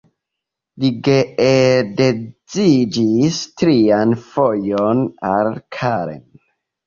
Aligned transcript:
Li 0.83 0.89
geedziĝis 1.07 3.37
trian 3.63 4.15
fojon, 4.23 5.03
al 5.35 5.51
Karen. 5.77 6.25